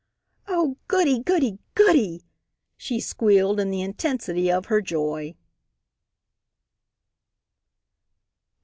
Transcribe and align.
"Oh, 0.47 0.77
goody! 0.87 1.19
goody! 1.21 1.59
goody!" 1.75 2.23
she 2.75 2.99
squealed 2.99 3.59
in 3.59 3.69
the 3.69 3.83
intensity 3.83 4.51
of 4.51 4.65
her 4.65 4.81
joy. 4.81 5.35